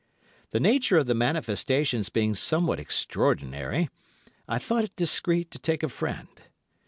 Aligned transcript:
The 0.49 0.59
nature 0.59 0.97
of 0.97 1.05
the 1.05 1.13
manifestations 1.13 2.09
being 2.09 2.33
somewhat 2.33 2.79
extraordinary, 2.79 3.87
I 4.47 4.57
thought 4.57 4.83
it 4.85 4.95
discreet 4.95 5.51
to 5.51 5.59
take 5.59 5.83
a 5.83 5.89
friend. 5.89 6.29